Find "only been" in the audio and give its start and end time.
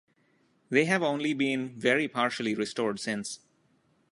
1.03-1.77